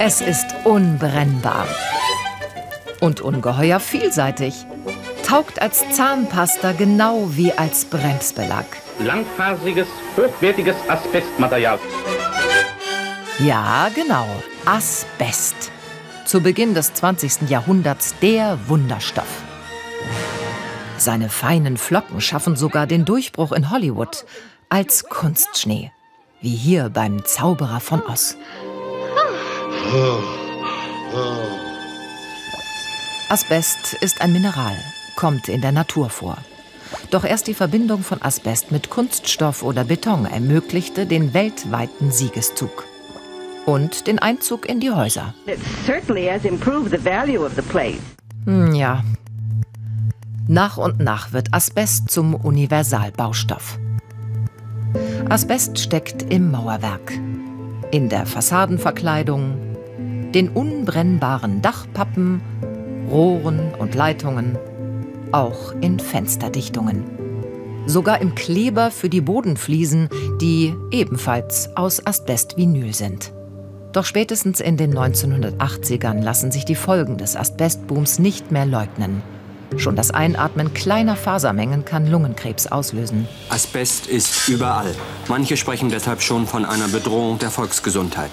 Es 0.00 0.20
ist 0.20 0.46
unbrennbar 0.62 1.66
und 3.00 3.20
ungeheuer 3.20 3.80
vielseitig. 3.80 4.54
Taugt 5.26 5.60
als 5.60 5.84
Zahnpasta 5.90 6.70
genau 6.70 7.30
wie 7.32 7.52
als 7.52 7.84
Bremsbelag. 7.84 8.64
Langfaseriges, 9.00 9.88
hochwertiges 10.16 10.76
Asbestmaterial. 10.86 11.80
Ja, 13.40 13.90
genau. 13.92 14.28
Asbest. 14.64 15.72
Zu 16.24 16.42
Beginn 16.42 16.74
des 16.74 16.94
20. 16.94 17.50
Jahrhunderts 17.50 18.14
der 18.22 18.56
Wunderstoff. 18.68 19.42
Seine 20.96 21.28
feinen 21.28 21.76
Flocken 21.76 22.20
schaffen 22.20 22.54
sogar 22.54 22.86
den 22.86 23.04
Durchbruch 23.04 23.50
in 23.50 23.72
Hollywood 23.72 24.24
als 24.68 25.08
Kunstschnee. 25.08 25.90
Wie 26.40 26.54
hier 26.54 26.88
beim 26.88 27.24
Zauberer 27.24 27.80
von 27.80 28.00
Oz. 28.06 28.36
Asbest 33.30 33.94
ist 34.02 34.20
ein 34.20 34.34
Mineral, 34.34 34.76
kommt 35.16 35.48
in 35.48 35.62
der 35.62 35.72
Natur 35.72 36.10
vor. 36.10 36.36
Doch 37.10 37.24
erst 37.24 37.46
die 37.46 37.54
Verbindung 37.54 38.02
von 38.02 38.20
Asbest 38.20 38.70
mit 38.70 38.90
Kunststoff 38.90 39.62
oder 39.62 39.84
Beton 39.84 40.26
ermöglichte 40.26 41.06
den 41.06 41.32
weltweiten 41.32 42.10
Siegeszug. 42.10 42.84
Und 43.64 44.06
den 44.06 44.18
Einzug 44.18 44.68
in 44.68 44.80
die 44.80 44.90
Häuser. 44.90 45.32
Hm, 48.44 48.74
ja. 48.74 49.02
Nach 50.48 50.76
und 50.76 51.00
nach 51.00 51.32
wird 51.32 51.54
Asbest 51.54 52.10
zum 52.10 52.34
Universalbaustoff. 52.34 53.78
Asbest 55.30 55.78
steckt 55.78 56.30
im 56.30 56.50
Mauerwerk, 56.50 57.12
in 57.90 58.10
der 58.10 58.26
Fassadenverkleidung, 58.26 59.67
den 60.34 60.48
unbrennbaren 60.48 61.62
Dachpappen, 61.62 62.40
Rohren 63.10 63.74
und 63.78 63.94
Leitungen, 63.94 64.58
auch 65.32 65.72
in 65.80 65.98
Fensterdichtungen. 65.98 67.04
Sogar 67.86 68.20
im 68.20 68.34
Kleber 68.34 68.90
für 68.90 69.08
die 69.08 69.22
Bodenfliesen, 69.22 70.08
die 70.40 70.74
ebenfalls 70.90 71.74
aus 71.74 72.04
Asbestvinyl 72.06 72.92
sind. 72.92 73.32
Doch 73.92 74.04
spätestens 74.04 74.60
in 74.60 74.76
den 74.76 74.94
1980ern 74.94 76.22
lassen 76.22 76.52
sich 76.52 76.66
die 76.66 76.74
Folgen 76.74 77.16
des 77.16 77.34
Asbestbooms 77.34 78.18
nicht 78.18 78.52
mehr 78.52 78.66
leugnen. 78.66 79.22
Schon 79.76 79.96
das 79.96 80.10
Einatmen 80.10 80.74
kleiner 80.74 81.16
Fasermengen 81.16 81.84
kann 81.84 82.06
Lungenkrebs 82.06 82.66
auslösen. 82.66 83.28
Asbest 83.48 84.06
ist 84.06 84.48
überall. 84.48 84.94
Manche 85.28 85.56
sprechen 85.56 85.90
deshalb 85.90 86.22
schon 86.22 86.46
von 86.46 86.64
einer 86.64 86.88
Bedrohung 86.88 87.38
der 87.38 87.50
Volksgesundheit. 87.50 88.30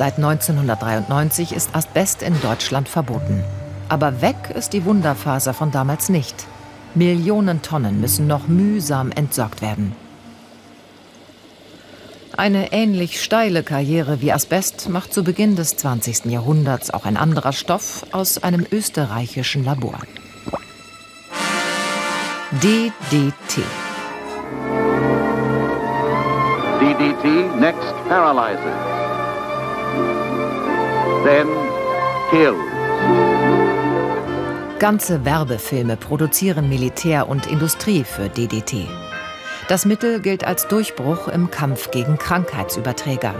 Seit 0.00 0.16
1993 0.16 1.52
ist 1.52 1.74
Asbest 1.74 2.22
in 2.22 2.40
Deutschland 2.40 2.88
verboten. 2.88 3.44
Aber 3.90 4.22
weg 4.22 4.48
ist 4.54 4.72
die 4.72 4.86
Wunderfaser 4.86 5.52
von 5.52 5.72
damals 5.72 6.08
nicht. 6.08 6.46
Millionen 6.94 7.60
Tonnen 7.60 8.00
müssen 8.00 8.26
noch 8.26 8.48
mühsam 8.48 9.12
entsorgt 9.12 9.60
werden. 9.60 9.94
Eine 12.34 12.72
ähnlich 12.72 13.22
steile 13.22 13.62
Karriere 13.62 14.22
wie 14.22 14.32
Asbest 14.32 14.88
macht 14.88 15.12
zu 15.12 15.22
Beginn 15.22 15.54
des 15.54 15.76
20. 15.76 16.24
Jahrhunderts 16.32 16.90
auch 16.90 17.04
ein 17.04 17.18
anderer 17.18 17.52
Stoff 17.52 18.06
aus 18.10 18.42
einem 18.42 18.66
österreichischen 18.72 19.66
Labor. 19.66 19.98
DDT. 22.62 23.64
DDT 26.80 27.60
next 27.60 27.94
paralyzes. 28.08 28.89
Then 31.24 31.46
kills. 32.30 32.56
Ganze 34.78 35.24
Werbefilme 35.26 35.96
produzieren 35.96 36.68
Militär 36.68 37.28
und 37.28 37.46
Industrie 37.46 38.02
für 38.02 38.28
DDT. 38.28 38.88
Das 39.68 39.84
Mittel 39.84 40.20
gilt 40.20 40.44
als 40.44 40.66
Durchbruch 40.68 41.28
im 41.28 41.50
Kampf 41.50 41.90
gegen 41.90 42.16
Krankheitsüberträger. 42.16 43.34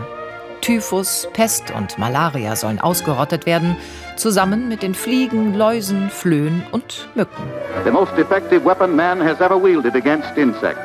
Typhus, 0.60 1.28
Pest 1.32 1.70
und 1.70 1.98
Malaria 1.98 2.54
sollen 2.54 2.78
ausgerottet 2.78 3.47
werden, 3.47 3.76
zusammen 4.16 4.69
mit 4.69 4.82
den 4.82 4.94
Fliegen, 4.94 5.54
Läusen, 5.54 6.10
Flöhen 6.10 6.62
und 6.72 7.08
Mücken. 7.14 7.42
The 7.84 7.91
most 7.91 8.12
effective 8.19 8.64
weapon 8.64 8.94
man 8.94 9.22
has 9.22 9.41
ever 9.41 9.56
wielded 9.56 9.94
against 9.94 10.36
insects. 10.36 10.82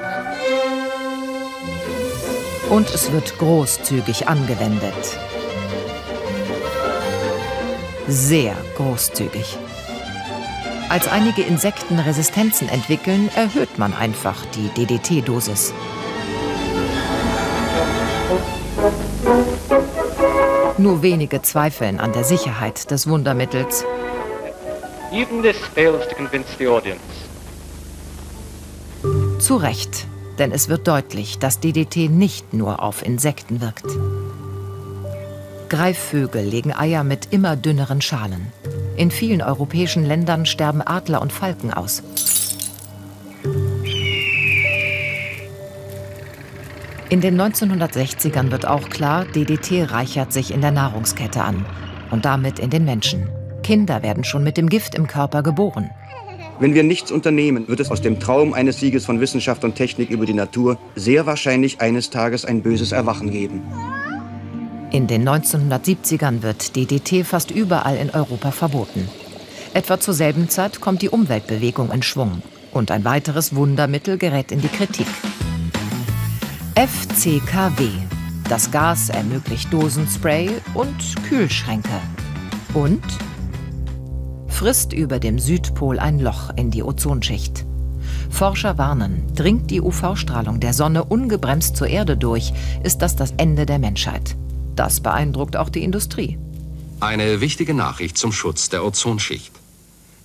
Und 2.70 2.90
es 2.94 3.12
wird 3.12 3.38
großzügig 3.38 4.28
angewendet. 4.28 5.20
Sehr 8.08 8.56
großzügig. 8.76 9.58
Als 10.90 11.08
einige 11.08 11.42
Insekten 11.42 11.98
Resistenzen 11.98 12.70
entwickeln, 12.70 13.30
erhöht 13.36 13.80
man 13.80 13.94
einfach 13.94 14.46
die 14.54 14.70
DDT-Dosis. 14.70 15.74
Nur 20.78 21.02
wenige 21.02 21.42
zweifeln 21.42 22.00
an 22.00 22.14
der 22.14 22.24
Sicherheit 22.24 22.92
des 22.92 23.08
Wundermittels. 23.08 23.84
Zu 29.40 29.56
Recht, 29.56 30.06
denn 30.38 30.52
es 30.52 30.70
wird 30.70 30.88
deutlich, 30.88 31.40
dass 31.40 31.60
DDT 31.60 32.10
nicht 32.10 32.54
nur 32.54 32.84
auf 32.84 33.04
Insekten 33.04 33.62
wirkt. 33.62 33.86
Greifvögel 35.76 36.42
legen 36.42 36.74
Eier 36.74 37.04
mit 37.04 37.34
immer 37.34 37.58
dünneren 37.58 38.02
Schalen. 38.02 38.48
In 38.96 39.12
vielen 39.12 39.42
europäischen 39.42 40.06
Ländern 40.06 40.46
sterben 40.46 40.82
Adler 40.82 41.22
und 41.22 41.34
Falken 41.34 41.74
aus. 41.74 42.02
In 47.10 47.20
den 47.20 47.42
1960ern 47.42 48.52
wird 48.52 48.66
auch 48.66 48.88
klar, 48.88 49.26
DDT 49.26 49.92
reichert 49.92 50.32
sich 50.32 50.54
in 50.54 50.62
der 50.62 50.72
Nahrungskette 50.72 51.44
an 51.44 51.66
und 52.10 52.24
damit 52.24 52.58
in 52.60 52.70
den 52.70 52.86
Menschen. 52.86 53.28
Kinder 53.62 54.02
werden 54.02 54.24
schon 54.24 54.46
mit 54.46 54.56
dem 54.56 54.70
Gift 54.70 54.96
im 54.96 55.08
Körper 55.08 55.44
geboren. 55.44 55.90
Wenn 56.58 56.74
wir 56.74 56.84
nichts 56.84 57.12
unternehmen, 57.12 57.68
wird 57.68 57.82
es 57.82 57.92
aus 57.92 58.02
dem 58.02 58.22
Traum 58.22 58.54
eines 58.54 58.80
Sieges 58.80 59.06
von 59.06 59.20
Wissenschaft 59.20 59.66
und 59.66 59.76
Technik 59.76 60.10
über 60.10 60.26
die 60.26 60.34
Natur 60.34 60.78
sehr 60.96 61.26
wahrscheinlich 61.26 61.82
eines 61.82 62.12
Tages 62.12 62.46
ein 62.46 62.62
böses 62.62 62.94
Erwachen 62.94 63.30
geben. 63.30 63.62
In 64.96 65.08
den 65.08 65.28
1970ern 65.28 66.42
wird 66.42 66.78
DDT 66.78 67.26
fast 67.26 67.52
überall 67.52 67.98
in 67.98 68.12
Europa 68.12 68.52
verboten. 68.52 69.10
Etwa 69.74 70.00
zur 70.00 70.14
selben 70.14 70.48
Zeit 70.48 70.80
kommt 70.80 71.02
die 71.02 71.10
Umweltbewegung 71.10 71.92
in 71.92 72.02
Schwung. 72.02 72.42
Und 72.72 72.92
ein 72.92 73.04
weiteres 73.04 73.54
Wundermittel 73.54 74.18
gerät 74.18 74.54
in 74.54 74.62
die 74.62 74.70
Kritik. 74.70 75.08
FCKW. 76.76 77.90
Das 78.48 78.72
Gas 78.72 79.10
ermöglicht 79.10 79.74
Dosenspray 79.74 80.50
und 80.76 80.96
Kühlschränke. 81.28 82.00
Und 82.74 83.04
frisst 84.48 84.94
über 84.94 85.20
dem 85.20 85.40
Südpol 85.40 86.00
ein 86.00 86.20
Loch 86.20 86.52
in 86.56 86.72
die 86.72 86.84
Ozonschicht. 86.84 87.66
Forscher 88.30 88.78
warnen, 88.78 89.24
dringt 89.36 89.72
die 89.72 89.82
UV-Strahlung 89.82 90.62
der 90.62 90.72
Sonne 90.72 91.04
ungebremst 91.04 91.76
zur 91.76 91.88
Erde 91.88 92.16
durch, 92.16 92.54
ist 92.82 93.02
das 93.02 93.18
das 93.18 93.34
Ende 93.36 93.66
der 93.66 93.80
Menschheit. 93.80 94.38
Das 94.76 95.00
beeindruckt 95.00 95.56
auch 95.58 95.70
die 95.70 95.84
Industrie. 95.84 96.38
Eine 97.00 97.42
wichtige 97.42 97.74
Nachricht 97.74 98.18
zum 98.18 98.32
Schutz 98.32 98.70
der 98.70 98.84
Ozonschicht. 98.84 99.52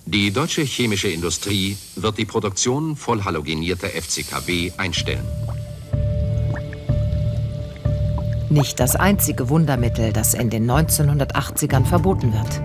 Die 0.05 0.31
deutsche 0.31 0.63
chemische 0.63 1.09
Industrie 1.09 1.77
wird 1.95 2.17
die 2.17 2.25
Produktion 2.25 2.95
voll 2.95 3.23
halogenierter 3.23 3.87
FCKW 3.87 4.71
einstellen. 4.77 5.25
Nicht 8.49 8.79
das 8.79 8.97
einzige 8.97 9.47
Wundermittel, 9.47 10.11
das 10.11 10.33
in 10.33 10.49
den 10.49 10.69
1980ern 10.69 11.85
verboten 11.85 12.33
wird. 12.33 12.61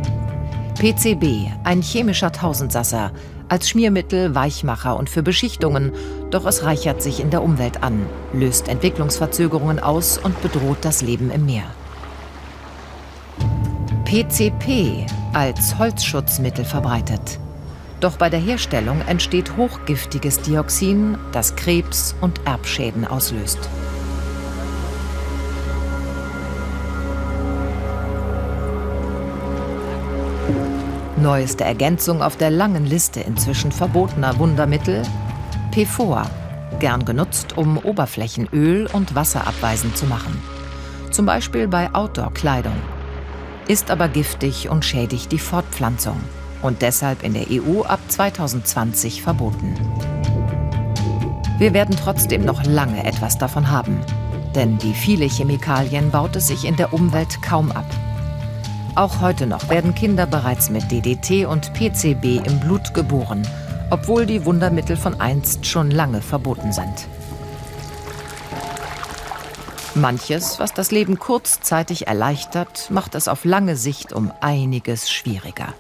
PCB, 0.76 1.48
ein 1.62 1.80
chemischer 1.80 2.32
Tausendsasser, 2.32 3.12
als 3.48 3.68
Schmiermittel, 3.68 4.34
Weichmacher 4.34 4.96
und 4.96 5.10
für 5.10 5.22
Beschichtungen, 5.22 5.92
doch 6.30 6.46
es 6.46 6.64
reichert 6.64 7.02
sich 7.02 7.20
in 7.20 7.30
der 7.30 7.42
Umwelt 7.42 7.82
an, 7.82 8.06
löst 8.32 8.68
Entwicklungsverzögerungen 8.68 9.78
aus 9.78 10.18
und 10.18 10.40
bedroht 10.42 10.78
das 10.82 11.02
Leben 11.02 11.30
im 11.30 11.46
Meer. 11.46 11.64
PCP 14.04 15.06
als 15.32 15.78
Holzschutzmittel 15.78 16.64
verbreitet. 16.64 17.40
Doch 18.00 18.16
bei 18.16 18.28
der 18.28 18.40
Herstellung 18.40 19.00
entsteht 19.06 19.56
hochgiftiges 19.56 20.40
Dioxin, 20.42 21.16
das 21.32 21.56
Krebs 21.56 22.14
und 22.20 22.40
Erbschäden 22.46 23.04
auslöst. 23.04 23.58
Neueste 31.26 31.64
Ergänzung 31.64 32.22
auf 32.22 32.36
der 32.36 32.50
langen 32.50 32.86
Liste 32.86 33.18
inzwischen 33.18 33.72
verbotener 33.72 34.38
Wundermittel 34.38 35.02
PFOA, 35.72 36.30
gern 36.78 37.04
genutzt, 37.04 37.58
um 37.58 37.78
Oberflächen 37.78 38.46
öl- 38.52 38.88
und 38.92 39.16
wasserabweisend 39.16 39.96
zu 39.96 40.06
machen. 40.06 40.40
zum 41.10 41.26
Beispiel 41.26 41.66
bei 41.66 41.92
Outdoor-Kleidung, 41.92 42.76
ist 43.66 43.90
aber 43.90 44.06
giftig 44.06 44.68
und 44.68 44.84
schädigt 44.84 45.32
die 45.32 45.40
Fortpflanzung 45.40 46.20
und 46.62 46.80
deshalb 46.80 47.24
in 47.24 47.34
der 47.34 47.46
EU 47.50 47.82
ab 47.82 47.98
2020 48.06 49.20
verboten. 49.20 49.74
Wir 51.58 51.74
werden 51.74 51.96
trotzdem 52.00 52.44
noch 52.44 52.64
lange 52.64 53.04
etwas 53.04 53.36
davon 53.36 53.68
haben, 53.68 53.98
denn 54.54 54.78
die 54.78 54.94
viele 54.94 55.24
Chemikalien 55.24 56.12
baut 56.12 56.36
es 56.36 56.46
sich 56.46 56.64
in 56.64 56.76
der 56.76 56.92
Umwelt 56.92 57.42
kaum 57.42 57.72
ab. 57.72 57.86
Auch 58.96 59.20
heute 59.20 59.46
noch 59.46 59.68
werden 59.68 59.94
Kinder 59.94 60.24
bereits 60.24 60.70
mit 60.70 60.90
DDT 60.90 61.44
und 61.44 61.74
PCB 61.74 62.46
im 62.46 62.58
Blut 62.60 62.94
geboren, 62.94 63.46
obwohl 63.90 64.24
die 64.24 64.46
Wundermittel 64.46 64.96
von 64.96 65.20
einst 65.20 65.66
schon 65.66 65.90
lange 65.90 66.22
verboten 66.22 66.72
sind. 66.72 67.06
Manches, 69.94 70.58
was 70.58 70.72
das 70.72 70.92
Leben 70.92 71.18
kurzzeitig 71.18 72.06
erleichtert, 72.06 72.90
macht 72.90 73.14
es 73.14 73.28
auf 73.28 73.44
lange 73.44 73.76
Sicht 73.76 74.14
um 74.14 74.32
einiges 74.40 75.10
schwieriger. 75.10 75.74